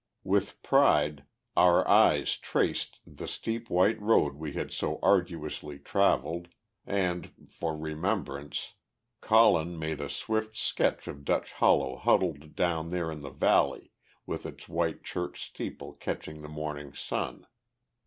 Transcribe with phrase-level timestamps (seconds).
[0.23, 1.25] With pride
[1.55, 6.47] our eyes traced the steep white road we had so arduously travelled,
[6.87, 8.73] and, for remembrance,
[9.21, 13.91] Colin made a swift sketch of Dutch Hollow huddled down there in the valley,
[14.25, 17.45] with its white church steeple catching the morning sun.